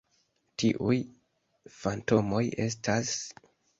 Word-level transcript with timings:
Tiuj 0.61 0.95
fantomoj 1.75 2.43
estas... 2.69 3.13